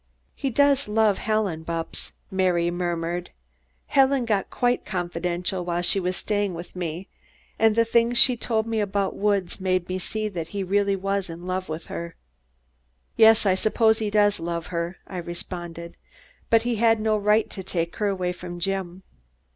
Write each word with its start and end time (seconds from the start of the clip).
"He 0.33 0.49
does 0.49 0.87
love 0.87 1.19
Helen, 1.19 1.63
Bupps," 1.63 2.11
Mary 2.31 2.71
murmured. 2.71 3.29
"Helen 3.85 4.25
got 4.25 4.49
quite 4.49 4.83
confidential 4.83 5.63
while 5.63 5.83
she 5.83 5.99
was 5.99 6.17
staying 6.17 6.55
with 6.55 6.75
me, 6.75 7.07
and 7.59 7.75
the 7.75 7.85
things 7.85 8.17
she 8.17 8.35
told 8.35 8.65
me 8.65 8.79
about 8.79 9.15
Woods 9.15 9.59
made 9.61 9.87
me 9.87 9.99
see 9.99 10.21
he 10.27 10.63
was 10.63 10.71
really 10.71 10.99
in 11.33 11.45
love 11.45 11.69
with 11.69 11.85
her." 11.85 12.15
"Yes, 13.15 13.45
I 13.45 13.53
suppose 13.53 13.99
he 13.99 14.09
does 14.09 14.39
love 14.39 14.65
her," 14.73 14.97
I 15.05 15.17
responded, 15.17 15.95
"but 16.49 16.63
he 16.63 16.77
had 16.77 16.99
no 16.99 17.15
right 17.15 17.47
to 17.51 17.61
take 17.61 17.97
her 17.97 18.07
away 18.07 18.31
from 18.31 18.59
Jim." 18.59 19.03